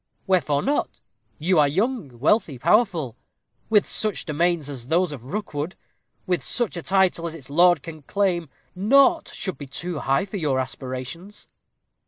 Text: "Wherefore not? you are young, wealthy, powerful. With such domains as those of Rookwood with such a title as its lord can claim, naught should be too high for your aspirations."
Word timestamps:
"Wherefore 0.25 0.63
not? 0.63 0.99
you 1.37 1.59
are 1.59 1.67
young, 1.67 2.17
wealthy, 2.17 2.57
powerful. 2.57 3.15
With 3.69 3.87
such 3.87 4.25
domains 4.25 4.67
as 4.67 4.87
those 4.87 5.11
of 5.11 5.25
Rookwood 5.25 5.75
with 6.25 6.43
such 6.43 6.75
a 6.75 6.81
title 6.81 7.27
as 7.27 7.35
its 7.35 7.51
lord 7.51 7.83
can 7.83 8.01
claim, 8.01 8.49
naught 8.73 9.27
should 9.31 9.59
be 9.59 9.67
too 9.67 9.99
high 9.99 10.25
for 10.25 10.37
your 10.37 10.59
aspirations." 10.59 11.45